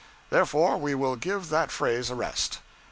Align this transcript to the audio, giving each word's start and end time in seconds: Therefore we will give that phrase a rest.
Therefore 0.31 0.77
we 0.77 0.95
will 0.95 1.15
give 1.15 1.49
that 1.49 1.69
phrase 1.69 2.09
a 2.09 2.15
rest. 2.15 2.57